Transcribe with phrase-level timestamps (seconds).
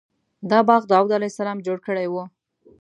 [0.49, 2.15] دا باغ داود علیه السلام جوړ کړی و.